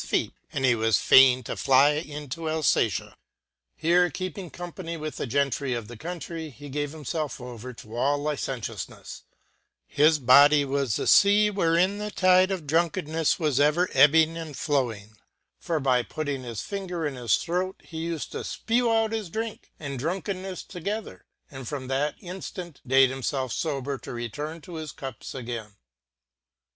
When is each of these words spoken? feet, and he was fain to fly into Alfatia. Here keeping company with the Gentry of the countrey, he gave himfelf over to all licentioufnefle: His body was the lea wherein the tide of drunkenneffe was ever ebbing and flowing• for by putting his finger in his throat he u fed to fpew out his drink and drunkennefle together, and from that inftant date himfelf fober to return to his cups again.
feet, 0.03 0.33
and 0.51 0.65
he 0.65 0.73
was 0.73 0.97
fain 0.97 1.43
to 1.43 1.55
fly 1.55 1.91
into 1.91 2.49
Alfatia. 2.49 3.13
Here 3.75 4.09
keeping 4.09 4.49
company 4.49 4.97
with 4.97 5.17
the 5.17 5.27
Gentry 5.27 5.75
of 5.75 5.87
the 5.87 5.95
countrey, 5.95 6.49
he 6.49 6.69
gave 6.69 6.89
himfelf 6.89 7.39
over 7.39 7.71
to 7.73 7.95
all 7.95 8.17
licentioufnefle: 8.19 9.21
His 9.85 10.17
body 10.17 10.65
was 10.65 10.95
the 10.95 11.07
lea 11.23 11.51
wherein 11.51 11.99
the 11.99 12.09
tide 12.09 12.49
of 12.49 12.65
drunkenneffe 12.65 13.39
was 13.39 13.59
ever 13.59 13.91
ebbing 13.93 14.37
and 14.37 14.57
flowing• 14.57 15.09
for 15.59 15.79
by 15.79 16.01
putting 16.01 16.41
his 16.41 16.61
finger 16.63 17.05
in 17.05 17.13
his 17.13 17.37
throat 17.37 17.79
he 17.83 17.97
u 18.05 18.17
fed 18.17 18.31
to 18.31 18.37
fpew 18.39 18.89
out 18.89 19.11
his 19.11 19.29
drink 19.29 19.71
and 19.79 19.99
drunkennefle 19.99 20.67
together, 20.67 21.27
and 21.51 21.67
from 21.67 21.85
that 21.89 22.19
inftant 22.19 22.77
date 22.87 23.11
himfelf 23.11 23.51
fober 23.53 24.01
to 24.01 24.11
return 24.11 24.61
to 24.61 24.77
his 24.77 24.91
cups 24.93 25.35
again. 25.35 25.75